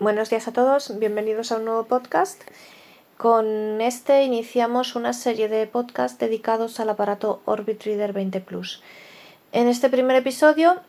[0.00, 2.40] Buenos días a todos, bienvenidos a un nuevo podcast.
[3.18, 8.82] Con este iniciamos una serie de podcasts dedicados al aparato Orbit Reader 20 Plus.
[9.52, 10.80] En este primer episodio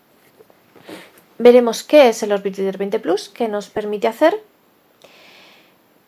[1.40, 4.42] veremos qué es el Orbit Reader 20 Plus, qué nos permite hacer,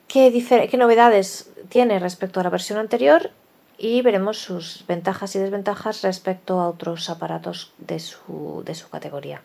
[0.07, 0.31] qué,
[0.71, 3.31] qué novedades tiene respecto a la versión anterior
[3.77, 9.41] y veremos sus ventajas y desventajas respecto a otros aparatos de su, de su categoría.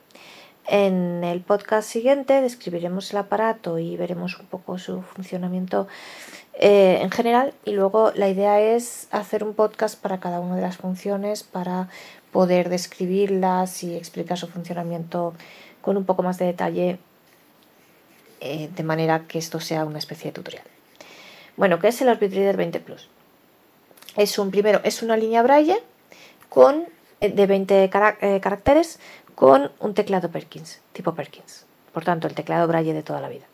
[0.71, 5.89] En el podcast siguiente describiremos el aparato y veremos un poco su funcionamiento
[6.53, 10.61] eh, en general y luego la idea es hacer un podcast para cada una de
[10.61, 11.89] las funciones para
[12.33, 15.33] poder describirlas y explicar su funcionamiento
[15.81, 16.99] con un poco más de detalle
[18.43, 20.65] eh, de manera que esto sea una especie de tutorial.
[21.57, 23.09] Bueno, ¿qué es el Orbit Reader 20 Plus?
[24.17, 25.83] Es un primero, es una línea braille
[26.51, 28.99] con de 20 caracteres
[29.35, 31.65] con un teclado Perkins, tipo Perkins.
[31.93, 33.47] Por tanto, el teclado Braille de toda la vida.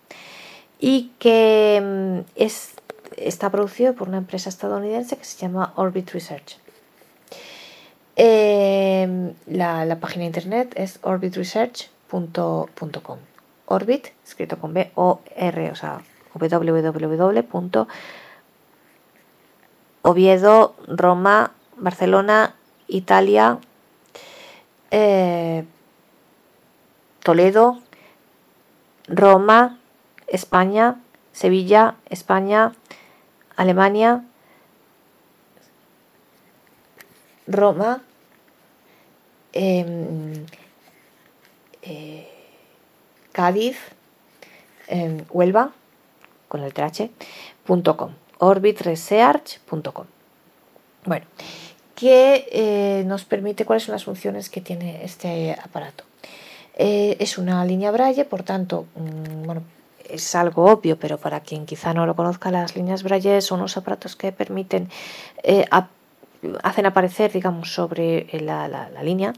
[0.80, 2.74] Y que mm, es,
[3.16, 6.58] está producido por una empresa estadounidense que se llama Orbit Research.
[8.16, 13.18] Em, la, página de internet es orbitresearch.com.
[13.66, 16.02] Orbit, escrito con B, O, R, o sea,
[16.34, 17.86] www.
[20.86, 22.54] Roma, Barcelona,
[22.88, 23.58] Italia,
[24.90, 25.64] eh,
[27.22, 27.80] Toledo,
[29.08, 29.78] Roma,
[30.26, 31.00] España,
[31.32, 32.72] Sevilla, España,
[33.56, 34.24] Alemania,
[37.46, 38.02] Roma,
[39.52, 40.46] em,
[41.82, 42.28] eh,
[43.32, 43.76] Cádiz,
[44.88, 45.72] em, Huelva,
[46.48, 50.06] con el th.com, orbitresearch.com.
[51.04, 51.26] Bueno,
[52.04, 56.04] ¿qué eh, nos permite, cuáles son las funciones que tiene este aparato?
[56.76, 59.62] Eh, es una línea braille, por tanto, mm, bueno,
[60.10, 63.78] es algo obvio, pero para quien quizá no lo conozca, las líneas braille son unos
[63.78, 64.90] aparatos que permiten,
[65.42, 65.64] eh,
[66.62, 69.32] hacen aparecer, digamos, sobre la, línea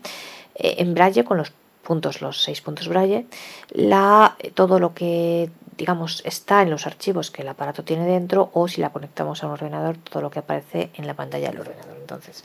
[0.56, 1.52] eh, en braille con los
[1.84, 3.26] puntos, los seis puntos braille,
[3.70, 8.68] la, todo lo que digamos está en los archivos que el aparato tiene dentro o
[8.68, 11.96] si la conectamos a un ordenador todo lo que aparece en la pantalla del ordenador
[12.00, 12.44] entonces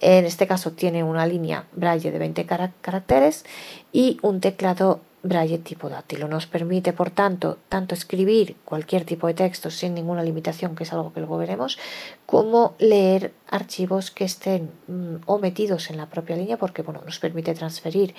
[0.00, 3.44] en este caso tiene una línea braille de 20 caracteres
[3.92, 6.28] y un teclado braille tipo dáctilo.
[6.28, 10.92] Nos permite, por tanto, tanto escribir cualquier tipo de texto sin ninguna limitación, que es
[10.92, 11.78] algo que luego veremos,
[12.26, 17.18] como leer archivos que estén mm, o metidos en la propia línea, porque bueno, nos
[17.18, 18.14] permite transferir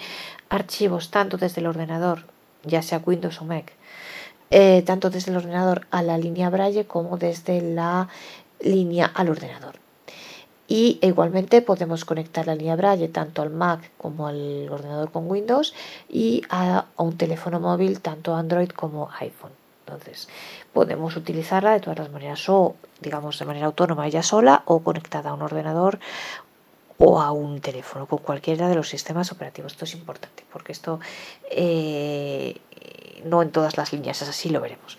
[0.49, 2.25] archivos tanto desde el ordenador,
[2.63, 3.73] ya sea Windows o Mac,
[4.51, 8.07] eh, tanto desde el ordenador a la línea braille como desde la
[8.59, 9.79] línea al ordenador
[10.67, 15.73] y igualmente podemos conectar la línea Braille tanto al Mac como al ordenador con Windows
[16.09, 19.51] y a, un teléfono móvil tanto Android como iPhone.
[19.85, 20.27] Entonces
[20.73, 25.29] podemos utilizarla de todas las maneras o digamos de manera autónoma ella sola o conectada
[25.29, 25.99] a un ordenador
[26.97, 29.73] o a un teléfono con cualquiera de los sistemas operativos.
[29.73, 30.99] Esto es importante porque esto
[31.51, 32.57] eh,
[33.23, 34.97] no en todas las líneas es así, lo veremos.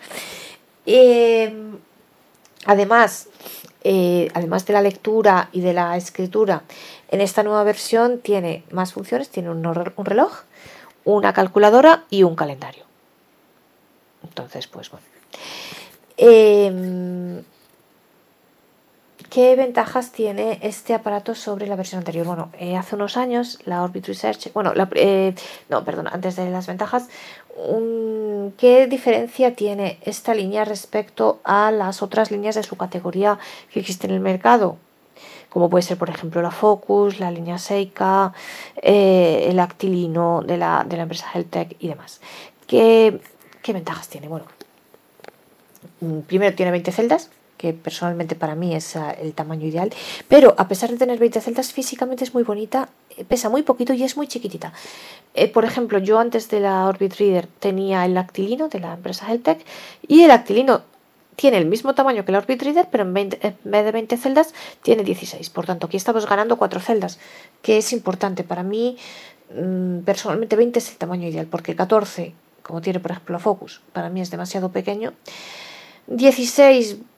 [0.86, 1.52] Eh,
[2.64, 3.28] además,
[3.82, 6.62] eh, además de la lectura y de la escritura,
[7.10, 10.42] en esta nueva versión tiene más funciones, tiene un, reloj,
[11.04, 12.84] una calculadora y un calendario.
[14.22, 15.06] Entonces, pues bueno.
[19.30, 22.24] ¿Qué ventajas tiene este aparato sobre la versión anterior?
[22.24, 25.34] Bueno, eh, hace unos años la Orbit Research, bueno, eh,
[25.68, 27.08] no, perdón, antes de las ventajas,
[28.56, 33.38] ¿qué diferencia tiene esta línea respecto a las otras líneas de su categoría
[33.70, 34.78] que existen en el mercado?
[35.50, 38.32] Como puede ser, por ejemplo, la Focus, la línea Seika,
[38.80, 42.22] eh, el Actilino de la, de la empresa Heltec y demás.
[42.66, 43.20] ¿Qué,
[43.62, 44.28] ¿Qué ventajas tiene?
[44.28, 44.46] Bueno,
[46.26, 49.92] primero tiene 20 celdas, que personalmente para mí es ah, el tamaño ideal,
[50.28, 53.92] pero a pesar de tener 20 celdas, físicamente es muy bonita, eh, pesa muy poquito
[53.92, 54.72] y es muy chiquitita.
[55.34, 59.30] Eh, por ejemplo, yo antes de la Orbit Reader tenía el Actilino de la empresa
[59.30, 59.58] Heltec
[60.06, 60.82] y el Actilino
[61.36, 65.04] tiene el mismo tamaño que la Orbit Reader, pero en, vez de 20 celdas tiene
[65.04, 65.50] 16.
[65.50, 67.18] Por tanto, aquí estamos ganando 4 celdas,
[67.60, 68.42] que es importante.
[68.44, 68.96] Para mí,
[69.54, 74.08] mm, personalmente 20 es el tamaño ideal, porque 14, como tiene por ejemplo Focus, para
[74.10, 75.12] mí es demasiado pequeño.
[76.08, 77.17] 16 Mm,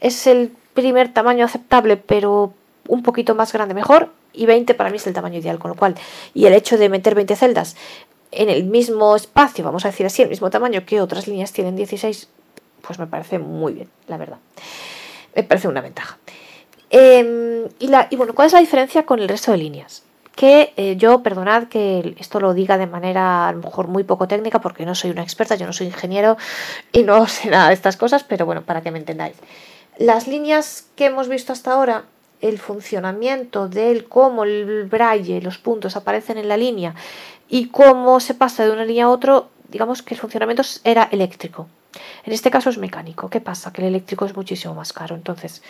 [0.00, 2.52] es el primer tamaño aceptable, pero
[2.88, 4.10] un poquito más grande mejor.
[4.32, 5.94] Y 20 para mí es el tamaño ideal, con lo cual,
[6.34, 7.74] y el hecho de meter 20 celdas
[8.32, 11.74] en el mismo espacio, vamos a decir así, el mismo tamaño que otras líneas tienen
[11.74, 12.28] 16,
[12.82, 14.38] pues me parece muy bien, la verdad.
[15.34, 16.18] Me parece una ventaja.
[16.90, 20.02] Em, y, la, y bueno, ¿cuál es la diferencia con el resto de líneas?
[20.36, 24.28] Que eh, yo, perdonad que esto lo diga de manera a lo mejor muy poco
[24.28, 26.36] técnica porque no soy una experta, yo no soy ingeniero
[26.92, 29.34] y no sé nada de estas cosas, pero bueno, para que me entendáis.
[29.98, 32.04] Las líneas que hemos visto hasta ahora,
[32.42, 36.94] el funcionamiento del cómo el braille, los puntos aparecen en la línea
[37.48, 41.66] y cómo se pasa de una línea a otra, digamos que el funcionamiento era eléctrico.
[42.24, 43.30] En este caso es mecánico.
[43.30, 43.72] ¿Qué pasa?
[43.72, 45.14] Que el eléctrico es muchísimo más caro.
[45.14, 45.62] Entonces,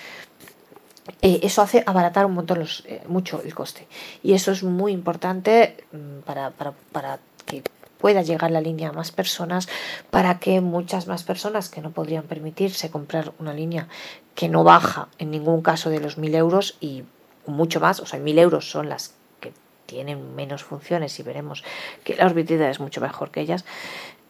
[1.23, 3.87] eh, eso hace abaratar un montón los, eh, mucho el coste.
[4.23, 7.63] Y eso es muy importante mm, para, para, para, que
[7.99, 9.69] pueda llegar la línea a más personas,
[10.11, 13.89] para que muchas más personas que no podrían permitirse comprar una línea
[14.35, 17.05] que no baja en ningún caso de los 1.000 euros y
[17.47, 19.53] mucho más, o sea, 1.000 euros son las que
[19.87, 21.65] tienen menos funciones y veremos
[22.05, 23.65] que la orbitrida es mucho mejor que ellas.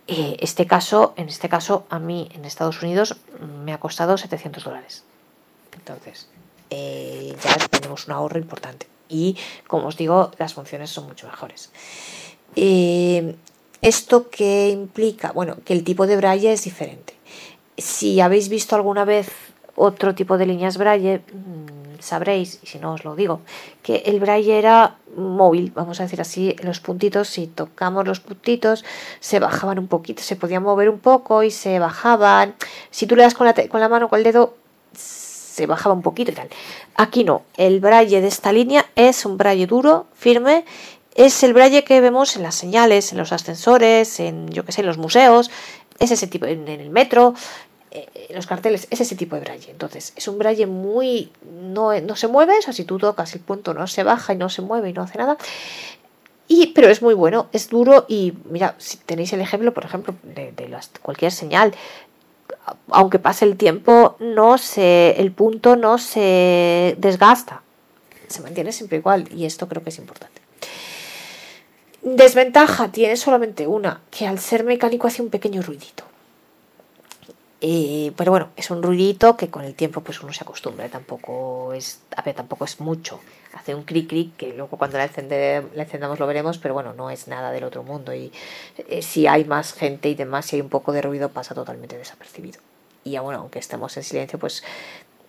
[0.06, 3.17] Eh, este caso, en este caso, a mí en Estados Unidos
[3.64, 5.02] me ha costado 700 dólares.
[5.75, 6.29] Entonces,
[6.71, 8.87] eh, ya tenemos un ahorro importante.
[9.09, 9.37] Y
[9.67, 11.71] como os digo, las funciones son mucho mejores.
[12.57, 13.37] Eh,
[13.83, 15.33] ¿Esto qué implica?
[15.33, 17.15] Bueno, que el tipo de braille es diferente.
[17.77, 19.29] Si habéis visto alguna vez
[19.77, 23.41] otro tipo de líneas braille, mm, sabréis, y si no os lo digo,
[23.83, 28.85] que el braille era móvil, vamos a decir así, los puntitos, si tocamos los puntitos,
[29.21, 32.55] se bajaban un poquito, se podían mover un poco y se bajaban.
[32.91, 34.55] Si tú le das con la, con la mano, con el dedo,
[35.56, 36.49] se bajaba un poquito y tal.
[36.97, 40.67] Aquí no, el braille de esta línea es un braille duro, firme,
[41.14, 44.82] es el braille que vemos en las señales, en los ascensores, en yo que sé,
[44.82, 45.50] en los museos,
[45.99, 47.32] es ese tipo, en, el metro,
[47.91, 49.70] eh, en los carteles, es ese tipo de braille.
[49.70, 51.32] Entonces, es un braille muy.
[51.43, 54.37] no, no se mueve, o sea, si tú tocas el punto no se baja y
[54.37, 55.38] no se mueve y no hace nada.
[56.49, 60.14] Y, pero es muy bueno, es duro y mira, si tenéis el ejemplo, por ejemplo,
[60.23, 61.75] de, de las, cualquier señal,
[62.91, 67.63] aunque pase el tiempo, no se, el punto no se desgasta.
[68.29, 70.43] Se mantiene siempre igual y esto creo que es importante.
[72.03, 76.05] Desventaja tiene solamente una, que al ser mecánico hace un pequeño ruidito.
[77.61, 81.73] Eh, pero bueno, es un ruidito que con el tiempo pues uno se acostumbra, tampoco
[81.73, 82.01] es,
[82.35, 83.21] tampoco es mucho.
[83.56, 87.26] Hace un cric cric que luego cuando la, encendamos lo veremos, pero bueno, no es
[87.26, 88.31] nada del otro mundo y
[88.88, 91.97] eh, si hay más gente y demás, si hay un poco de ruido pasa totalmente
[91.97, 92.61] desapercibido.
[93.03, 94.62] Y bueno, aunque estemos en silencio, pues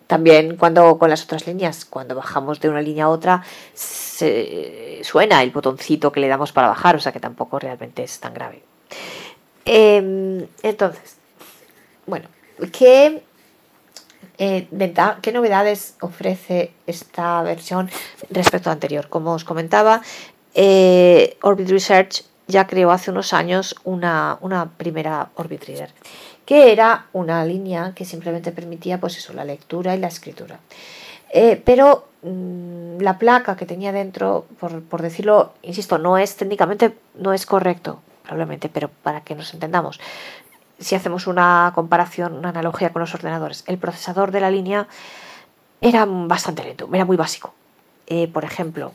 [0.07, 3.43] también cuando con las otras líneas, cuando bajamos de una línea a otra,
[3.73, 8.19] se, suena el botoncito que le damos para bajar, o sea que tampoco realmente es
[8.19, 8.63] tan grave.
[9.63, 11.17] Em, entonces,
[12.05, 12.27] bueno,
[12.71, 13.21] ¿qué,
[14.37, 14.67] eh,
[15.21, 17.89] ¿qué novedades ofrece esta versión
[18.29, 19.09] respecto a anterior?
[19.09, 20.01] Como os comentaba,
[20.53, 24.37] eh, Orbit Research ya creó hace unos años una,
[24.77, 25.91] primera Orbit Reader,
[26.45, 30.59] que era una línea que simplemente permitía pues eso, la lectura y la escritura.
[31.29, 36.95] Eh, pero mm, la placa que tenía dentro, por, por, decirlo, insisto, no es técnicamente,
[37.15, 39.99] no es correcto, probablemente, pero para que nos entendamos,
[40.79, 44.87] si hacemos una comparación, una analogía con los ordenadores, el procesador de la línea
[45.81, 47.53] era bastante lento, era muy básico.
[48.07, 48.93] Eh, por ejemplo,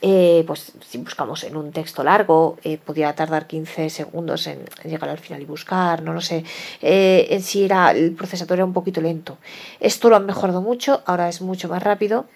[0.00, 5.10] eh, pues si buscamos en un texto largo, eh, podía tardar 15 segundos en, llegar
[5.10, 6.44] al final y buscar, no lo sé.
[6.80, 9.38] en sí era, el procesador era un poquito lento.
[9.80, 12.26] Esto lo han mejorado mucho, ahora es mucho más rápido.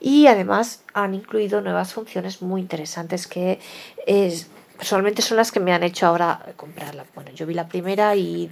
[0.00, 3.58] Y además han incluido nuevas funciones muy interesantes que
[4.06, 4.48] es,
[4.78, 7.04] personalmente son las que me han hecho ahora comprarla.
[7.14, 8.50] Bueno, yo vi la primera y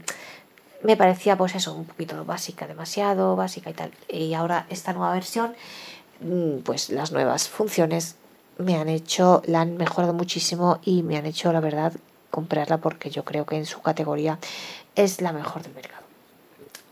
[0.83, 3.93] me parecía pues eso, un poquito básica, demasiado básica y tal.
[4.09, 5.55] Y ahora esta nueva versión,
[6.21, 8.17] mm, pues las nuevas funciones
[8.59, 11.93] me han hecho, la han mejorado muchísimo y me han hecho la verdad
[12.31, 14.39] comprarla porque yo creo que en su categoría
[14.97, 16.05] es la mejor del mercado.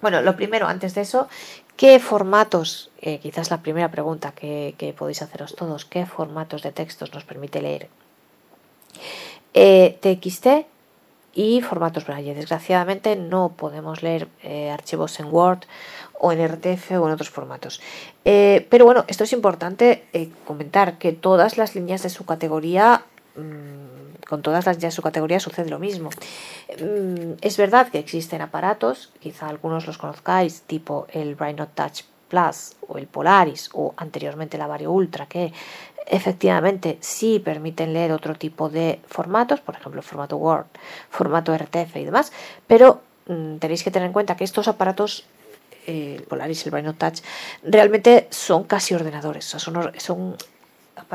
[0.00, 1.28] Bueno, lo primero, antes de eso,
[1.76, 6.72] ¿qué formatos, eh, quizás la primera pregunta que, que podéis haceros todos, qué formatos de
[6.72, 7.88] textos nos permite leer
[9.54, 10.66] eh, TXT
[11.34, 12.34] y formatos Braille.
[12.34, 15.60] Desgraciadamente no podemos leer eh, archivos en Word
[16.20, 17.80] o en RTF o en otros formatos.
[18.24, 20.04] Eh, pero bueno, esto es importante
[20.44, 23.04] comentar que todas las líneas de su categoría,
[23.36, 26.10] mm, con todas las de su categoría sucede lo mismo.
[26.80, 32.02] Mm, es verdad que existen aparatos, quizá algunos los conozcáis, tipo el Braille Not Touch
[32.28, 35.52] Plus o el Polaris o anteriormente la Vario Ultra, que
[36.06, 40.66] efectivamente sí permiten leer otro tipo de formatos, por ejemplo, formato Word,
[41.10, 42.32] formato RTF y demás,
[42.66, 45.24] pero mm, tenéis que tener en cuenta que estos aparatos,
[45.86, 47.20] eh, el Polaris y el Braille Touch,
[47.62, 50.36] realmente son casi ordenadores, son, son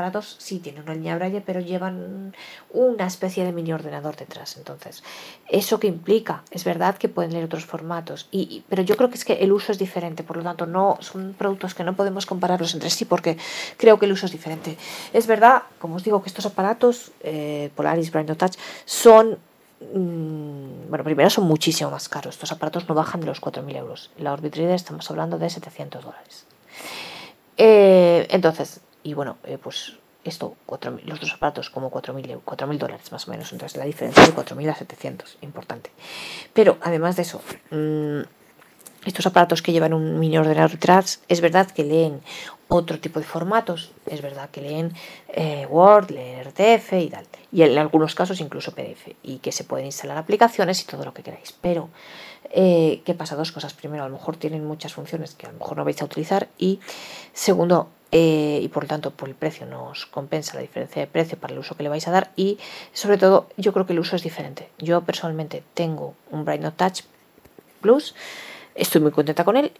[0.00, 2.34] aparatos sí tienen una línea Braille, pero llevan
[2.70, 4.56] una especie de mini ordenador detrás.
[4.56, 5.02] Entonces,
[5.48, 6.42] ¿eso que implica?
[6.50, 9.52] Es verdad que pueden leer otros formatos, y, pero yo creo que es que el
[9.52, 13.04] uso es diferente, por lo tanto, no son productos que no podemos compararlos entre sí
[13.04, 13.36] porque
[13.76, 14.76] creo que el uso es diferente.
[15.12, 18.54] Es verdad, como os digo, que estos aparatos, eh, Polaris Braille Touch,
[18.86, 19.38] son
[19.94, 22.36] mm, bueno, primero son muchísimo más caros.
[22.36, 24.10] Estos aparatos no bajan de los 4.000 euros.
[24.18, 26.46] La Orbit estamos hablando de 700 dólares.
[27.62, 30.56] Eh, entonces, y bueno, eh, pues esto,
[31.06, 33.52] los dos aparatos como 4.000 dólares más o menos.
[33.52, 35.90] Entonces la diferencia de 4.000 a 700, importante.
[36.52, 37.40] Pero además de eso,
[37.70, 38.20] mm,
[39.06, 42.20] estos aparatos que llevan un mini ordenador detrás, es verdad que leen
[42.68, 44.92] otro tipo de formatos, es verdad que leen
[45.28, 49.64] eh, Word, leen RTF y tal, y en algunos casos incluso PDF, y que se
[49.64, 51.52] pueden instalar aplicaciones y todo lo que queráis.
[51.60, 51.88] Pero
[52.52, 53.36] eh, ¿Qué pasa?
[53.36, 53.74] Dos cosas.
[53.74, 56.48] Primero, a lo mejor tienen muchas funciones que a lo mejor no vais a utilizar.
[56.58, 56.80] Y
[57.32, 61.38] segundo, eh, y por lo tanto por el precio nos compensa la diferencia de precio
[61.38, 62.32] para el uso que le vais a dar.
[62.36, 62.58] Y
[62.92, 64.68] sobre todo, yo creo que el uso es diferente.
[64.78, 67.02] Yo personalmente tengo un Bright Note Touch
[67.80, 68.14] Plus.
[68.74, 69.72] Estoy muy contenta con él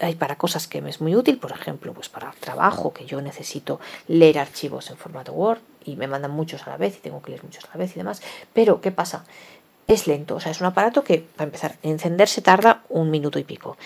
[0.00, 3.20] hay para cosas que me es muy útil, por ejemplo, pues para trabajo, que yo
[3.20, 7.20] necesito leer archivos en formato Word y me mandan muchos a la vez y tengo
[7.20, 8.22] que leer muchos a la vez y demás.
[8.54, 9.24] Pero, ¿qué pasa?
[9.86, 13.44] es lento, o sea, es un aparato que para empezar, encenderse tarda un minuto y
[13.44, 13.76] pico.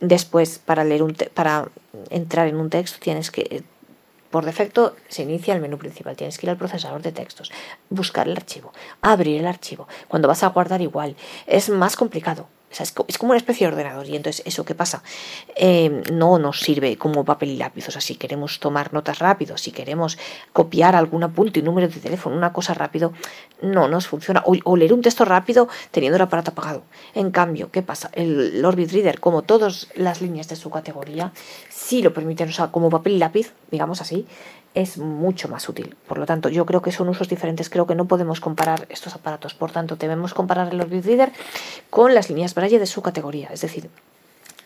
[0.00, 1.68] Después, para leer un para
[2.10, 3.62] entrar en un texto tienes que
[4.30, 7.50] por defecto se inicia el menú principal, tienes que ir al procesador de textos,
[7.88, 9.88] buscar el archivo, abrir el archivo.
[10.06, 14.06] Cuando vas a guardar igual, es más complicado es, como una especie de ordenador.
[14.06, 15.02] Y entonces, ¿eso qué pasa?
[15.56, 17.88] Eh, no nos sirve como papel y lápiz.
[17.88, 20.18] O sea, si queremos tomar notas rápido, si queremos
[20.52, 23.12] copiar algún apunte y número de teléfono, una cosa rápido,
[23.62, 24.42] no nos funciona.
[24.44, 26.82] O, leer un texto rápido teniendo el aparato apagado.
[27.14, 28.10] En cambio, ¿qué pasa?
[28.12, 31.32] El Orbit Reader, como todas las líneas de su categoría,
[31.68, 34.26] sí lo permiten, o como papel y lápiz, digamos así,
[34.74, 35.96] es mucho más útil.
[36.06, 37.70] Por lo tanto, yo creo que son usos diferentes.
[37.70, 39.54] Creo que no podemos comparar estos aparatos.
[39.54, 41.32] Por tanto, debemos comparar el Orbit Reader
[41.90, 43.48] con las líneas Braille de su categoría.
[43.52, 43.88] Es decir,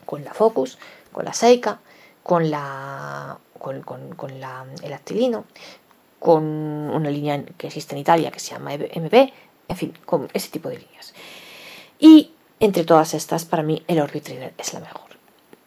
[0.04, 0.78] con la Focus,
[1.12, 1.80] con la Seika,
[2.22, 3.84] con la con,
[4.82, 5.44] el Actilino,
[6.18, 9.32] con una línea que existe en Italia que se llama MB,
[9.68, 11.14] en fin, con ese tipo de líneas.
[11.98, 15.10] Y entre todas estas, para mí el Orbit Reader es la mejor.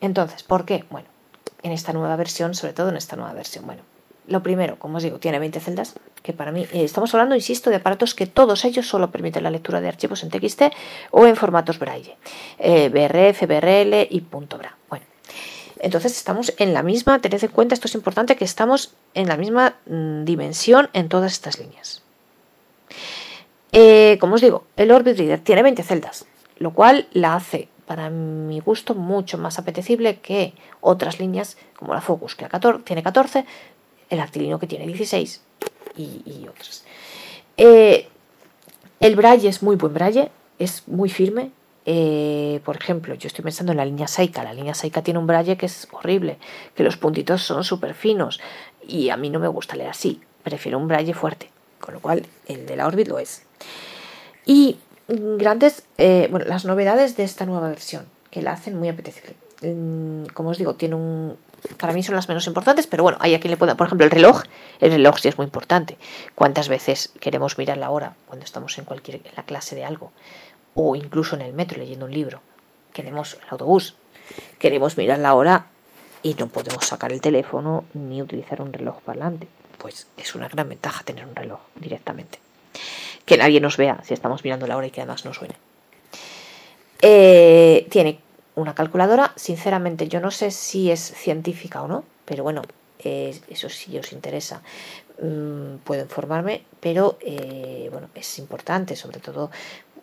[0.02, 0.84] Entonces, ¿por qué?
[0.90, 1.08] Bueno,
[1.64, 3.84] en esta nueva versión, sobre todo en esta nueva versión, bueno,
[4.28, 7.70] lo primero, como os digo, tiene 20 celdas, que para mí, eh, estamos hablando, insisto,
[7.70, 10.64] de aparatos que todos ellos solo permiten la lectura de archivos en TXT
[11.12, 12.18] o en formatos Braille,
[12.58, 14.78] eh, BRF, BRL y .bra.
[14.90, 15.06] Bueno,
[15.80, 19.38] entonces estamos en la misma, tened en cuenta, esto es importante, que estamos en la
[19.38, 22.02] misma mm, dimensión en todas estas líneas.
[23.72, 26.26] Eh, como os digo, el Orbit Reader tiene 20 celdas,
[26.58, 32.02] lo cual la hace para mi gusto mucho más apetecible que otras líneas como la
[32.02, 32.48] Focus que
[32.84, 33.46] tiene 14
[34.10, 35.42] el actilino que tiene 16
[35.98, 36.84] y, otras.
[37.58, 38.08] Eh,
[39.00, 41.52] el braille es muy buen braille, es muy firme.
[41.86, 44.44] Eh, por ejemplo, yo estoy pensando en la línea Saika.
[44.44, 46.38] La línea Saika tiene un braille que es horrible,
[46.76, 48.40] que los puntitos son súper finos
[48.88, 50.22] y a mí no me gusta leer así.
[50.44, 53.44] Prefiero un braille fuerte, con lo cual el de la Orbit lo es.
[54.46, 59.36] Y grandes, eh, bueno, las novedades de esta nueva versión, que la hacen muy apetecible.
[59.62, 61.38] Mm, como os digo, tiene un,
[61.78, 64.06] para mí son las menos importantes, pero bueno, hay a quien le pueda, por ejemplo,
[64.06, 64.44] el reloj,
[64.80, 65.98] el reloj sí es muy importante.
[66.36, 70.12] ¿Cuántas veces queremos mirar la hora cuando estamos en cualquier la clase de algo
[70.74, 72.42] o incluso en el metro leyendo un libro?
[72.94, 73.96] Queremos el autobús,
[74.60, 75.68] queremos mirar la hora
[76.24, 79.48] y no podemos sacar el teléfono ni utilizar un reloj parlante.
[79.78, 82.40] Pues es una gran ventaja tener un reloj directamente.
[83.26, 85.56] Que nadie nos vea si estamos mirando la hora y que además no suene.
[87.02, 88.20] Eh, tiene
[88.56, 89.34] una calculadora.
[89.36, 92.62] Sinceramente, yo no sé si es científica o no, pero bueno,
[93.00, 94.62] eso sí os interesa.
[95.22, 99.52] Mm, puedo informarme, pero eh, bueno, es importante, sobre todo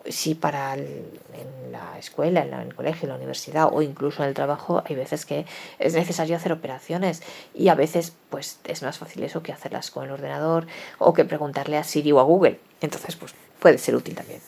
[0.05, 4.35] si para en la escuela, en, el colegio, en la universidad o incluso en el
[4.35, 5.45] trabajo hay veces que
[5.79, 10.05] es necesario hacer operaciones y a veces pues es más fácil eso que hacerlas con
[10.05, 10.67] el ordenador
[10.97, 12.59] o que preguntarle a Siri o a Google.
[12.81, 14.41] Entonces pues puede ser útil también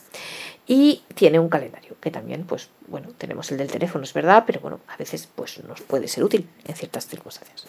[0.67, 4.59] y tiene un calendario que también pues bueno tenemos el del teléfono es verdad pero
[4.59, 7.67] bueno a veces pues nos puede ser útil en ciertas circunstancias.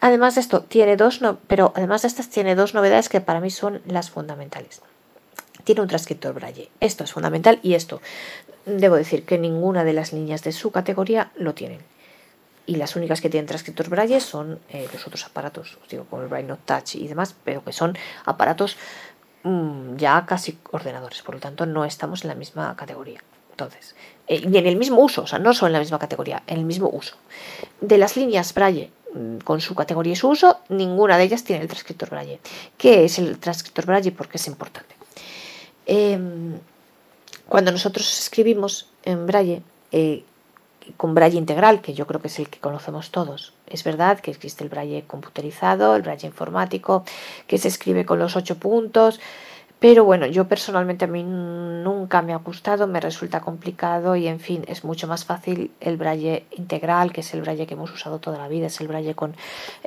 [0.00, 3.40] Además de esto tiene dos no, pero además de estas tiene dos novedades que para
[3.40, 4.80] mí son las fundamentales.
[5.64, 6.70] Tiene un transcriptor braille.
[6.80, 8.00] Esto es fundamental y esto
[8.64, 11.80] debo decir que ninguna de las líneas de su categoría lo tienen.
[12.66, 16.22] Y las únicas que tienen transcriptor braille son eh, los otros aparatos, os digo, como
[16.22, 18.76] el Braille Touch y demás, pero que son aparatos
[19.96, 23.22] ya casi ordenadores, por lo tanto no estamos en la misma categoría.
[23.50, 23.94] Entonces,
[24.26, 26.58] eh, y en el mismo uso, o sea, no solo en la misma categoría, en
[26.58, 27.16] el mismo uso.
[27.80, 31.62] De las líneas Braille mm, con su categoría y su uso, ninguna de ellas tiene
[31.62, 32.40] el transcriptor braille.
[32.76, 34.12] ¿Qué es el transcriptor braille?
[34.12, 34.94] Porque es importante.
[35.86, 36.58] Em,
[37.48, 40.22] cuando nosotros escribimos en braille, eh,
[40.96, 44.30] con braille integral, que yo creo que es el que conocemos todos, es verdad que
[44.30, 47.04] existe el braille computerizado, el braille informático,
[47.46, 49.20] que se escribe con los ocho puntos,
[49.80, 54.40] pero bueno, yo personalmente a mí nunca me ha gustado, me resulta complicado y en
[54.40, 58.18] fin, es mucho más fácil el braille integral, que es el braille que hemos usado
[58.18, 59.36] toda la vida, es el braille con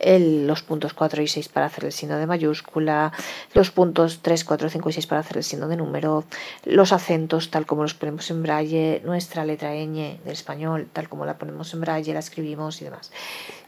[0.06, 3.12] los puntos 4 y 6 para hacer el signo de mayúscula,
[3.54, 6.24] los puntos 3, 4, 5 y 6 para hacer el signo de número,
[6.64, 11.26] los acentos tal como los ponemos en braille, nuestra letra ñ del español tal como
[11.26, 13.12] la ponemos en braille, la escribimos y demás.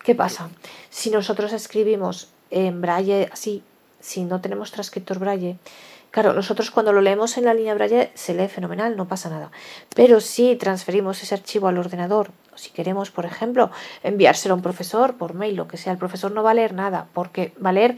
[0.05, 0.49] ¿Qué pasa?
[0.89, 3.61] Si nosotros escribimos en braille así,
[3.99, 5.57] si no tenemos transcriptor braille,
[6.13, 9.49] Claro, nosotros cuando lo leemos en la línea Braille se lee fenomenal, no pasa nada.
[9.95, 13.71] Pero si transferimos ese archivo al ordenador, o si queremos, por ejemplo,
[14.03, 16.75] enviárselo a un profesor por mail, lo que sea, el profesor no va a leer
[16.75, 17.95] nada, porque va a leer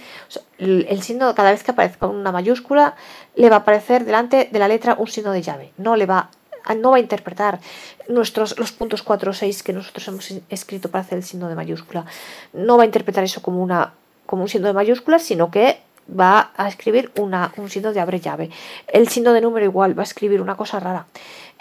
[0.60, 2.96] el signo, cada vez que aparezca una mayúscula,
[3.36, 5.74] le va a aparecer delante de la letra un signo de llave.
[5.78, 6.30] No le va
[6.74, 7.60] no va a interpretar
[8.08, 11.56] nuestros, los puntos 4 o 6 que nosotros hemos escrito para hacer el signo de
[11.56, 12.06] mayúscula.
[12.54, 13.94] No va a interpretar eso como, una,
[14.26, 18.20] como un signo de mayúscula, sino que va a escribir una, un signo de abre
[18.20, 18.50] llave.
[18.88, 21.08] El signo de número igual va a escribir una cosa rara.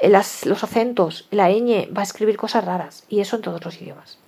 [0.01, 3.81] Las, los acentos, la ñ va a escribir cosas raras y eso en todos los
[3.81, 4.19] idiomas.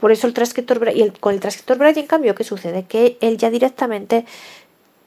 [0.00, 2.84] Por eso el transcriptor y con el transcriptor braille en cambio ¿qué sucede?
[2.84, 4.24] Que él ya directamente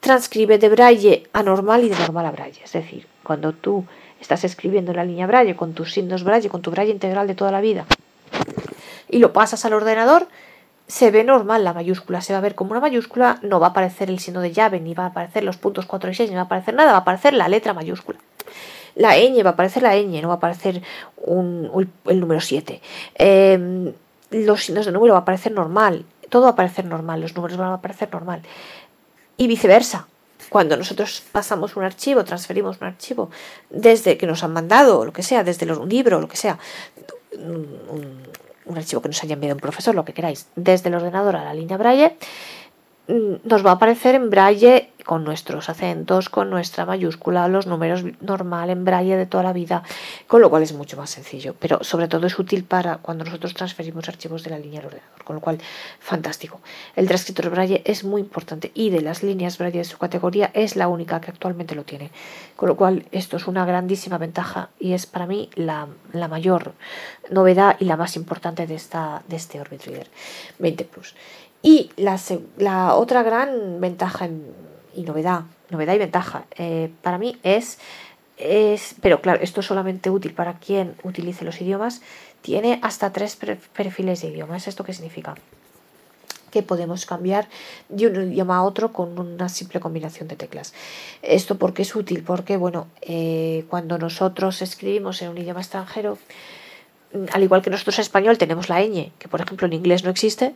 [0.00, 2.60] transcribe de braille a normal y de normal a braille.
[2.62, 3.84] Es decir, cuando tú
[4.20, 7.50] estás escribiendo la línea braille con tus signos braille, con tu braille integral de toda
[7.50, 7.86] la vida
[9.08, 10.26] y lo pasas al ordenador,
[10.92, 13.70] se ve normal la mayúscula, se va a ver como una mayúscula, no va a
[13.70, 16.36] aparecer el signo de llave, ni va a aparecer los puntos 4 y 6, ni
[16.36, 18.18] va a aparecer nada, va a aparecer la letra mayúscula.
[18.94, 20.82] La ñ va a aparecer la ñ, no va a aparecer
[21.26, 22.82] el número 7.
[23.14, 23.94] Em,
[24.32, 27.56] los signos de número va a aparecer normal, todo va a aparecer normal, los números
[27.56, 28.42] van a aparecer normal.
[29.38, 30.08] Y viceversa.
[30.50, 33.30] Cuando nosotros pasamos un archivo, transferimos un archivo
[33.70, 36.58] desde que nos han mandado, lo que sea, desde un libro, lo que sea,
[37.38, 38.18] un
[38.76, 41.54] archivo que nos haya enviado un profesor, lo que queráis, desde el ordenador a la
[41.54, 42.16] línea Braille,
[43.44, 48.70] nos va a aparecer en braille con nuestros acentos, con nuestra mayúscula, los números normal
[48.70, 49.82] en braille de toda la vida,
[50.26, 53.54] con lo cual es mucho más sencillo, pero sobre todo es útil para cuando nosotros
[53.54, 55.58] transferimos archivos de la línea al ordenador, con lo cual
[55.98, 56.60] fantástico.
[56.96, 60.76] El transcriptor braille es muy importante y de las líneas braille de su categoría es
[60.76, 62.10] la única que actualmente lo tiene,
[62.56, 65.88] con lo cual esto es una grandísima ventaja y es para mí la,
[66.28, 66.74] mayor
[67.30, 70.08] novedad y la más importante de, esta, de este Orbit Reader
[70.58, 71.14] 20 Plus.
[71.62, 74.28] Y la, otra gran ventaja
[74.94, 77.78] y novedad, novedad y ventaja, eh, para mí es,
[78.36, 82.02] es, pero claro, esto es solamente útil para quien utilice los idiomas,
[82.40, 84.66] tiene hasta tres perfiles de idiomas.
[84.66, 85.36] ¿Esto qué significa?
[86.52, 87.48] que podemos cambiar
[87.88, 90.74] de un idioma a otro con una simple combinación de teclas.
[91.22, 92.22] ¿Esto porque es útil?
[92.22, 96.18] Porque, bueno, eh, cuando nosotros escribimos en un idioma extranjero,
[97.32, 100.10] al igual que nosotros en español tenemos la ñ, que por ejemplo en inglés no
[100.10, 100.54] existe,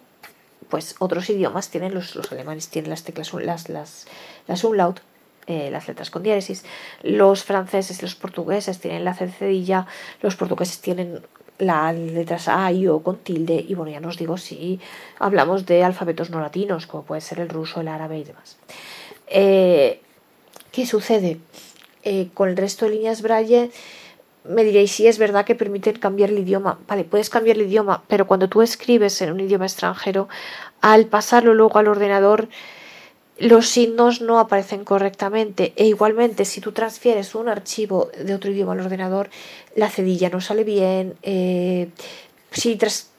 [0.68, 4.06] pues otros idiomas tienen, los, alemanes tienen las teclas, las, las,
[4.46, 5.00] las umlaut,
[5.46, 6.64] eh, las letras con diéresis,
[7.02, 9.86] los franceses los portugueses tienen la cedilla,
[10.20, 11.20] los portugueses tienen
[11.58, 14.80] las letras A y O con tilde, y bueno, ya nos digo si
[15.18, 18.58] hablamos de alfabetos no latinos, como puede ser el ruso, el árabe y demás.
[19.28, 20.00] Eh,
[20.72, 21.38] ¿Qué sucede?
[22.02, 23.70] Eh, con el resto de líneas Braille
[24.48, 26.78] me diréis si es verdad que permiten cambiar el idioma.
[26.86, 30.28] Vale, puedes cambiar el idioma, pero cuando tú escribes en un idioma extranjero,
[30.80, 32.48] al pasarlo luego al ordenador,
[33.38, 35.72] los signos no aparecen correctamente.
[35.76, 39.30] E igualmente, si tú transfieres un archivo de otro idioma al ordenador,
[39.74, 41.14] la cedilla no sale bien.
[41.22, 41.88] Eh,
[42.50, 43.10] si, tras,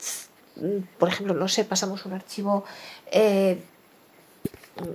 [0.98, 2.66] por ejemplo, no sé, pasamos un archivo,
[3.12, 3.60] eh,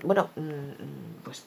[0.04, 1.44] bueno, mm, pues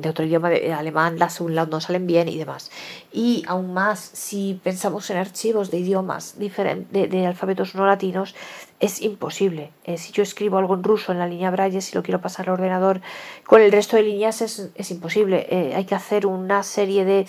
[0.00, 2.70] de otro idioma, de alemán, las umlaut no salen bien y demás.
[3.12, 8.34] Y aún más, si pensamos en archivos de idiomas diferentes, de, alfabetos no latinos,
[8.80, 9.70] es imposible.
[9.84, 12.48] Eh, si yo escribo algo en ruso en la línea Braille, si lo quiero pasar
[12.48, 13.00] al ordenador,
[13.46, 15.46] con el resto de líneas es, es imposible.
[15.50, 17.26] Eh, hay que hacer una serie de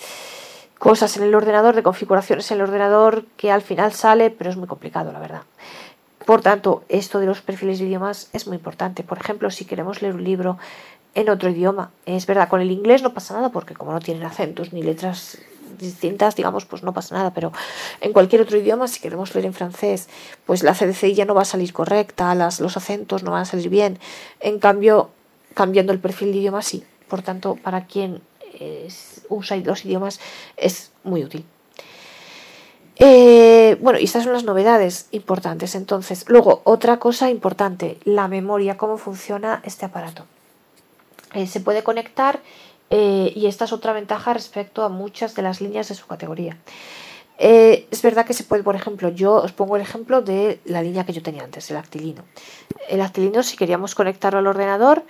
[0.78, 4.56] cosas en el ordenador, de configuraciones en el ordenador, que al final sale, pero es
[4.56, 5.42] muy complicado, la verdad.
[6.24, 9.02] Por tanto, esto de los perfiles de idiomas es muy importante.
[9.02, 10.58] Por ejemplo, si queremos leer un libro
[11.14, 11.90] en otro idioma.
[12.06, 15.38] Es verdad, con el inglés no pasa nada porque como no tienen acentos ni letras
[15.78, 17.52] distintas, digamos, pues no pasa nada, pero
[18.00, 20.08] en cualquier otro idioma, si queremos leer en francés,
[20.44, 23.44] pues la CDCI ya no va a salir correcta, las, los acentos no van a
[23.44, 23.98] salir bien.
[24.40, 25.10] En cambio,
[25.54, 26.84] cambiando el perfil de idioma, sí.
[27.08, 28.20] Por tanto, para quien
[29.28, 30.20] usa los idiomas
[30.56, 31.44] es muy útil.
[32.96, 35.74] Eh, bueno, y estas son las novedades importantes.
[35.74, 40.26] Entonces, luego, otra cosa importante, la memoria, cómo funciona este aparato.
[41.34, 42.40] Eh, se puede conectar
[42.90, 46.56] eh, y esta es otra ventaja respecto a muchas de las líneas de su categoría.
[47.38, 51.06] es verdad que se puede, por ejemplo, yo os pongo el ejemplo de la línea
[51.06, 52.22] que yo tenía antes, el actilino.
[52.88, 55.04] El actilino, si queríamos conectarlo al ordenador,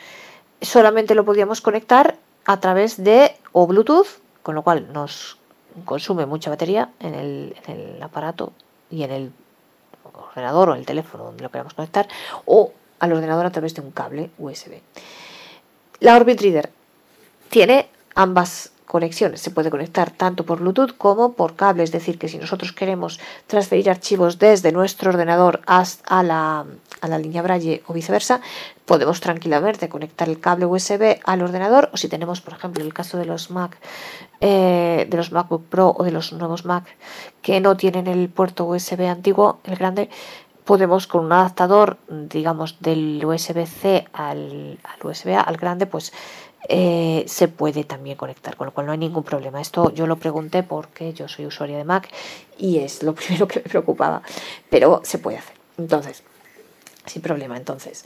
[0.61, 5.39] solamente lo podíamos conectar a través de o Bluetooth, con lo cual nos
[5.85, 8.53] consume mucha batería en el, aparato
[8.91, 9.33] y en el
[10.13, 12.09] ordenador o el teléfono donde lo queramos conectar,
[12.45, 14.81] o al ordenador a través de un cable USB.
[16.01, 16.71] La Orbit Reader
[17.51, 19.43] tiene ambas conexiones.
[19.43, 23.21] Se puede conectar tanto por Bluetooth como por cable, es decir, que si nosotros queremos
[23.47, 26.65] transferir archivos desde nuestro ordenador a la,
[27.01, 28.41] a la línea Braille o viceversa,
[28.87, 33.19] podemos tranquilamente conectar el cable USB al ordenador o si tenemos, por ejemplo, el caso
[33.19, 33.77] de los Mac,
[34.41, 36.85] eh, de los MacBook Pro o de los nuevos Mac
[37.43, 40.09] que no tienen el puerto USB antiguo, el grande,
[40.71, 46.13] podemos con un adaptador, digamos, del USB-C al, USB-A, al grande, pues
[46.69, 49.61] eh, se puede también conectar, con lo cual no hay ningún problema.
[49.61, 52.09] Esto yo lo pregunté porque yo soy usuaria de Mac
[52.57, 54.23] y es lo primero que me preocupaba,
[54.71, 55.57] pero se puede hacer.
[55.77, 56.23] Entonces,
[57.05, 57.57] sin problema.
[57.57, 58.05] Entonces,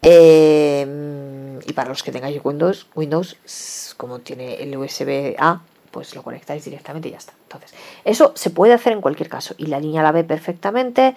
[0.00, 5.60] em, y para los que tengáis Windows, Windows, como tiene el USB-A,
[5.96, 7.32] pues lo conectáis directamente y ya está.
[7.44, 7.72] Entonces,
[8.04, 11.14] eso se puede hacer en cualquier caso y la línea la ve perfectamente.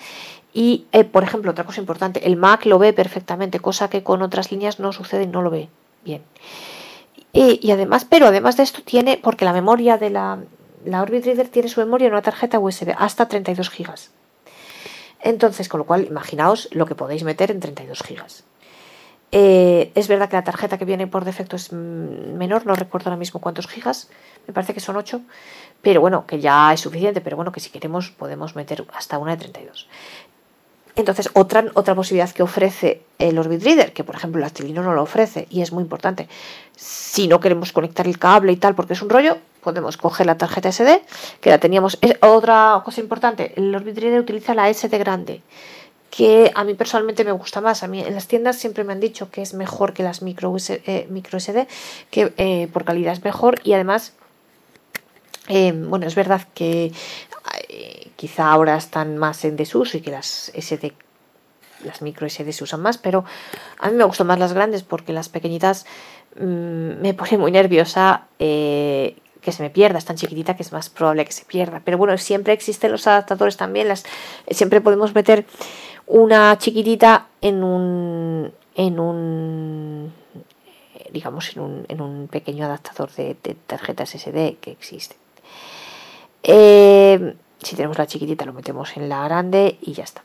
[0.53, 4.21] Y, eh, por ejemplo, otra cosa importante, el Mac lo ve perfectamente, cosa que con
[4.21, 5.67] otras líneas no sucede y no lo ve
[6.05, 6.21] bien.
[7.33, 10.39] Y, además, pero además de esto tiene, porque la memoria de la,
[10.85, 13.95] la Orbit Reader tiene su memoria en una tarjeta USB hasta 32 GB.
[15.19, 18.48] Entonces, con lo cual, imaginaos lo que podéis meter en 32 GB.
[19.31, 23.19] Eh, es verdad que la tarjeta que viene por defecto es menor, no recuerdo ahora
[23.19, 24.09] mismo cuántos gigas,
[24.47, 25.21] me parece que son 8,
[25.81, 29.35] pero bueno, que ya es suficiente, pero bueno, que si queremos podemos meter hasta una
[29.35, 29.87] de 32.
[30.95, 34.93] Entonces, otra, otra posibilidad que ofrece el Orbit Reader, que por ejemplo el Actilino no
[34.93, 36.27] lo ofrece y es muy importante,
[36.75, 40.37] si no queremos conectar el cable y tal porque es un rollo, podemos coger la
[40.37, 41.01] tarjeta SD,
[41.39, 41.97] que la teníamos.
[42.01, 45.41] Es otra cosa importante, el Orbit Reader utiliza la SD grande,
[46.09, 47.83] que a mí personalmente me gusta más.
[47.83, 50.55] A mí en las tiendas siempre me han dicho que es mejor que las micro,
[50.69, 51.67] eh, micro SD,
[52.09, 54.13] que eh, por calidad es mejor y además
[55.47, 56.91] eh, bueno, es verdad que
[58.15, 60.93] quizá ahora están más en desuso y que las SD,
[61.83, 63.25] las micro SD se usan más, pero
[63.79, 65.85] a mí me gustan más las grandes porque las pequeñitas
[66.39, 68.27] mm, me pone muy nerviosa
[69.41, 71.81] que se me pierda, es tan chiquitita que es más probable que se pierda.
[71.83, 74.05] Pero bueno, siempre existen los adaptadores también, las,
[74.51, 75.45] siempre podemos meter
[76.07, 80.13] una chiquitita en un, en un
[81.11, 85.15] digamos en un, en un pequeño adaptador de, de tarjetas SD que existe.
[86.43, 90.23] Eh, si tenemos la chiquitita lo metemos en la grande y ya está.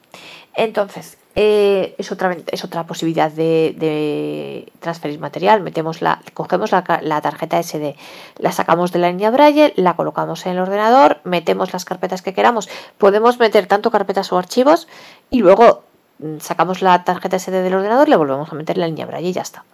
[0.55, 5.63] Entonces, eh, es, otra, es otra posibilidad de, transferir material.
[5.63, 7.97] Metemos la, cogemos la, tarjeta SD,
[8.39, 12.35] la sacamos de la línea Braille, la colocamos en el ordenador, metemos las carpetas que
[12.35, 12.69] queramos.
[12.99, 14.87] Podemos meter tanto carpetas o archivos
[15.29, 15.83] y luego
[16.21, 19.33] mm, sacamos la tarjeta SD del ordenador, le volvemos a meter la línea Braille y
[19.33, 19.65] ya está.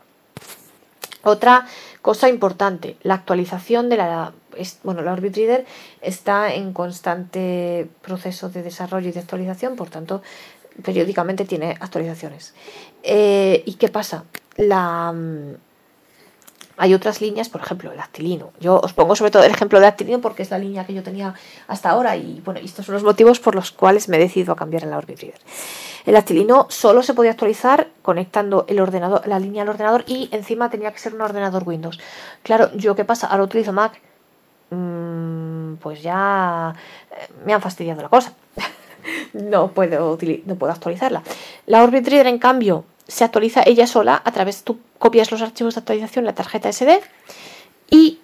[1.23, 1.67] Otra
[2.01, 4.33] cosa importante, la actualización de la
[4.83, 5.65] bueno, la Orbit Reader
[6.01, 10.23] está en constante proceso de desarrollo y de actualización, por tanto,
[10.83, 12.55] periódicamente tiene actualizaciones.
[13.03, 14.25] Eh, ¿Y qué pasa?
[14.59, 15.55] Mm,
[16.77, 18.53] hay otras líneas, por ejemplo, el actilino.
[18.59, 21.03] Yo os pongo sobre todo el ejemplo de actilino porque es la línea que yo
[21.03, 21.35] tenía
[21.69, 24.57] hasta ahora y bueno, estos son los motivos por los cuales me he decidido a
[24.57, 25.41] cambiar en la Orbit Reader.
[26.07, 30.71] El actilino solo se podía actualizar conectando el ordenador, la línea al ordenador y encima
[30.71, 32.01] tenía que ser un ordenador Windows.
[32.43, 34.01] Claro, yo qué pasa, ahora utilizo Mac
[34.71, 36.75] pues ya
[37.11, 38.33] eh, me han fastidiado la cosa.
[39.33, 41.23] no, puedo, no puedo actualizarla.
[41.67, 45.75] La Orbit Reader, en cambio, se actualiza ella sola a través, tú copias los archivos
[45.75, 47.01] de actualización la tarjeta SD
[47.91, 48.21] y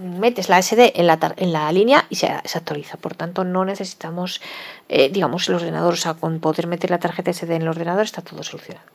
[0.00, 2.96] metes la SD en la, en la línea y se, actualiza.
[2.96, 4.40] Por tanto, no necesitamos,
[4.88, 5.94] eh, digamos, el ordenador.
[5.94, 8.86] O sea, con poder meter la tarjeta SD en el ordenador está todo solucionado.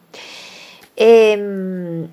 [0.95, 2.07] Em,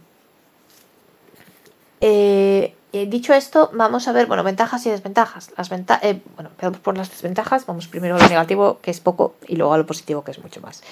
[2.00, 5.50] eh, eh, dicho esto, vamos a ver, bueno, ventajas y desventajas.
[5.56, 5.70] Las
[6.02, 6.50] eh, bueno,
[6.82, 9.86] por las desventajas, vamos primero a lo negativo, que es poco, y luego a lo
[9.86, 10.82] positivo, que es mucho más.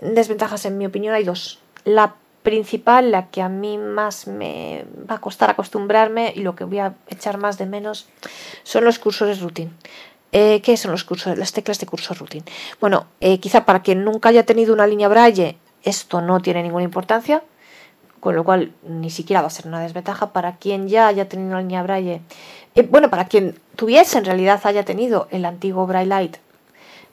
[0.00, 1.60] Desventajas, en mi opinión, hay dos.
[1.84, 6.64] La principal, la que a mí más me va a costar acostumbrarme y lo que
[6.64, 8.08] voy a echar más de menos,
[8.64, 9.70] son los cursores routine.
[10.32, 12.44] Eh, ¿Qué son los cursos, las teclas de cursor routine?
[12.80, 13.06] Bueno,
[13.40, 17.42] quizá para quien nunca haya tenido una línea braille, esto no tiene ninguna importancia
[18.20, 21.54] con lo cual ni siquiera va a ser una desventaja para quien ya haya tenido
[21.54, 22.20] la línea Braille.
[22.74, 26.36] Eh, bueno, para quien tuviese en realidad haya tenido el antiguo Braille Light,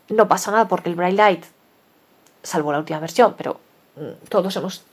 [0.09, 1.45] no pasa nada porque el Bright Light,
[2.43, 3.59] salvo la última versión, pero
[3.95, 4.83] mm, todos hemos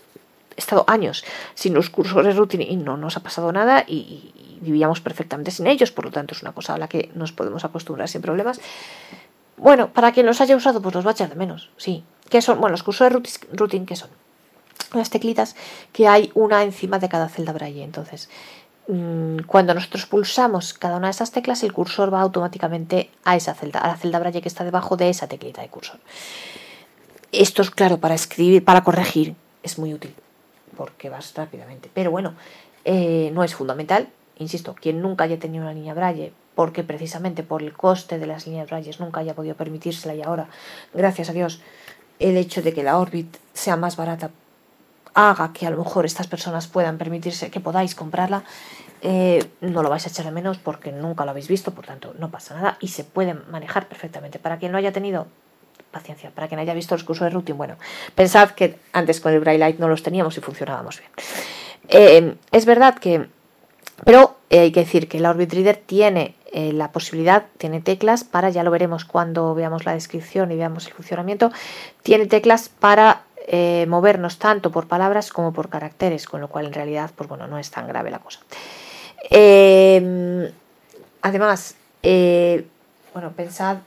[0.57, 5.51] estado años sin los cursores routing y no nos ha pasado nada y, vivíamos perfectamente
[5.51, 8.22] sin ellos, por lo tanto es una cosa a la que nos podemos acostumbrar sin
[8.22, 8.61] problemas.
[9.57, 12.05] Bueno, para quien los haya usado, pues los va a echar de menos, sí.
[12.31, 12.61] ¿Qué son?
[12.61, 13.12] Bueno, los cursores
[13.53, 14.09] routing, ¿qué son?
[14.94, 15.57] Unas teclitas
[15.92, 17.83] que hay una encima de cada celda braille.
[17.83, 18.28] Entonces,
[18.88, 23.55] mm, cuando nosotros pulsamos cada una de esas teclas, el cursor va automáticamente a esa
[23.55, 25.98] celda, a la celda braille que está debajo de esa teclita de cursor.
[27.33, 30.14] Esto es claro para escribir, para corregir, es muy útil
[30.76, 31.90] porque vas rápidamente.
[31.92, 32.35] Pero bueno,
[32.85, 34.09] eh, no es fundamental.
[34.38, 38.46] Insisto, quien nunca haya tenido una línea Braille, porque precisamente por el coste de las
[38.46, 40.48] líneas Braille nunca haya podido permitírsela y ahora,
[40.92, 41.61] gracias a Dios,
[42.18, 44.31] el hecho de que la Orbit sea más barata
[45.14, 48.44] haga que a lo mejor estas personas puedan permitirse que podáis comprarla,
[49.05, 52.14] eh, no lo vais a echar de menos porque nunca lo habéis visto, por tanto
[52.18, 54.38] no pasa nada y se puede manejar perfectamente.
[54.38, 55.27] Para quien no haya tenido
[55.90, 57.77] paciencia, para quien haya visto los cursos de routing, bueno,
[58.14, 61.11] pensad que antes con el Braille Light no los teníamos y funcionábamos bien.
[61.88, 63.27] Eh, es verdad que,
[64.05, 68.51] pero eh, hay que decir que el Orbit Reader tiene la posibilidad, tiene teclas para,
[68.51, 71.51] ya lo veremos cuando veamos la descripción y veamos el funcionamiento,
[72.03, 73.22] tiene teclas para
[73.88, 77.59] movernos tanto por palabras como por caracteres, con lo cual en realidad, pues bueno, no
[77.59, 78.40] es tan grave la cosa.
[81.22, 81.76] además,
[83.12, 83.78] bueno, pensad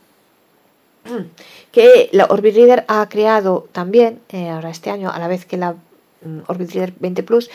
[1.71, 5.57] que la Orbit Reader ha creado también, eh, ahora este año, a la vez que
[5.57, 7.49] la mm, Orbit Reader 20 Plus,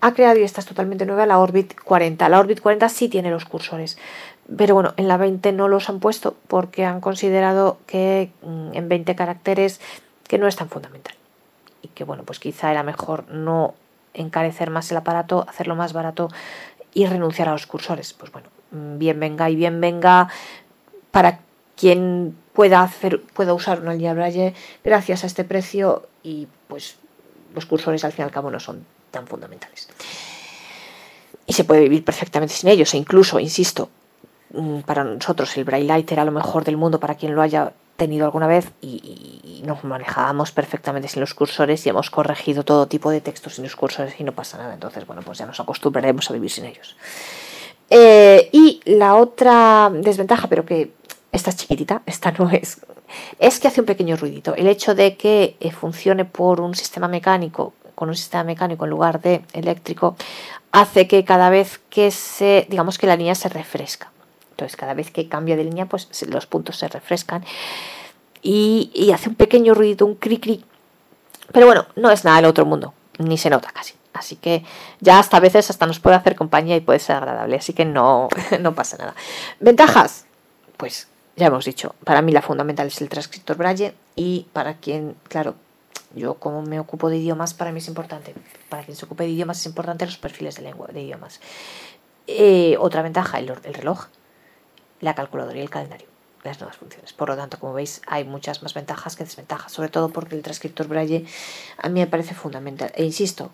[0.00, 2.28] ha creado, y esta es totalmente nueva, la Orbit 40.
[2.28, 3.96] La Orbit 40 sí tiene los cursores,
[4.56, 8.88] pero bueno, en la 20 no los han puesto porque han considerado que mm, en
[8.88, 9.80] 20 caracteres
[10.28, 11.14] que no es tan fundamental.
[11.84, 13.74] Y que bueno, pues quizá era mejor no
[14.14, 16.30] encarecer más el aparato, hacerlo más barato
[16.94, 18.14] y renunciar a los cursores.
[18.14, 20.28] Pues bueno, mm, bien venga y bien venga
[21.10, 21.40] para
[21.76, 26.96] quien pueda, hacer, pueda usar una línea Braille gracias a este precio y pues
[27.54, 29.88] los cursores al fin y al cabo no son tan fundamentales.
[31.46, 33.90] Y se puede vivir perfectamente sin ellos e incluso, insisto,
[34.54, 37.74] mm, para nosotros el Braille Light era lo mejor del mundo para quien lo haya
[37.96, 38.72] tenido alguna vez
[39.64, 43.76] nos manejábamos perfectamente sin los cursores y hemos corregido todo tipo de textos sin los
[43.76, 44.74] cursores y no pasa nada.
[44.74, 46.96] Entonces, bueno, pues ya nos acostumbraremos a vivir sin ellos.
[47.90, 50.92] Eh, y la otra desventaja, pero que
[51.32, 52.80] esta es chiquitita, esta no es,
[53.38, 54.54] es que hace un pequeño ruidito.
[54.54, 58.90] El hecho de que eh, funcione por un sistema mecánico, con un sistema mecánico en
[58.90, 60.16] lugar de eléctrico,
[60.72, 64.10] hace que cada vez que se, digamos que la línea se refresca.
[64.50, 67.44] Entonces, cada vez que cambia de línea, pues los puntos se refrescan
[68.44, 70.64] y, hace un pequeño ruidito, un cri cri.
[71.52, 73.94] Pero bueno, no es nada del otro mundo, ni se nota casi.
[74.12, 74.64] Así que
[75.00, 77.56] ya hasta a veces hasta nos puede hacer compañía y puede ser agradable.
[77.56, 78.28] Así que no,
[78.60, 79.14] no pasa nada.
[79.60, 80.26] Ventajas,
[80.76, 85.16] pues ya hemos dicho, para mí la fundamental es el transcriptor Braille y para quien,
[85.28, 85.56] claro,
[86.14, 88.34] yo como me ocupo de idiomas, para mí es importante,
[88.68, 91.40] para quien se ocupe de idiomas es importante los perfiles de lengua, de idiomas.
[92.26, 94.06] Eh, otra ventaja, el, el reloj,
[95.00, 96.06] la calculadora y el calendario,
[96.44, 97.12] las nuevas funciones.
[97.12, 100.42] Por lo tanto, como veis, hay muchas más ventajas que desventajas, sobre todo porque el
[100.42, 101.24] transcriptor Braille
[101.78, 102.92] a mí me parece fundamental.
[102.94, 103.50] E insisto,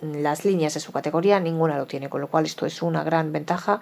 [0.00, 3.32] las líneas de su categoría ninguna lo tiene, con lo cual esto es una gran
[3.32, 3.80] ventaja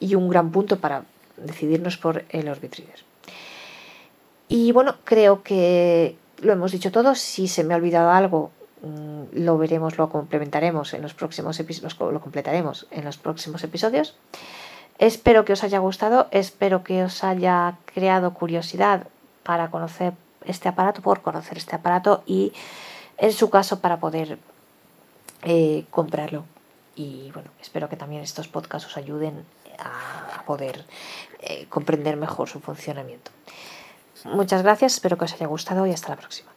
[0.00, 1.04] y un gran punto para
[1.36, 2.76] decidirnos por el Orbit.
[4.48, 7.14] Y bueno, creo que lo hemos dicho todo.
[7.14, 8.50] Si se me ha olvidado algo,
[8.82, 14.14] mm, lo veremos, lo complementaremos en los próximos episodios, lo completaremos en los próximos episodios.
[14.98, 19.08] Espero que os haya gustado, espero que os haya creado curiosidad
[19.42, 22.52] para conocer este aparato, por conocer este aparato y
[23.18, 24.38] en su caso para poder
[25.42, 26.44] eh, comprarlo.
[26.94, 29.44] Y bueno, espero que también estos podcasts os ayuden
[29.78, 30.84] a, poder
[31.40, 33.30] eh, comprender mejor su funcionamiento.
[34.24, 36.53] Muchas gracias, espero que os haya gustado y hasta la próxima.